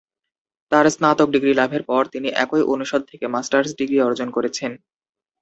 [0.71, 4.71] তার স্নাতক ডিগ্রি লাভের পর, তিনি একই অনুষদ থেকে মাস্টার্স ডিগ্রি অর্জন করেছেন।